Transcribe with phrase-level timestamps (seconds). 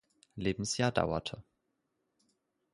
[0.35, 1.43] Lebensjahr dauerte.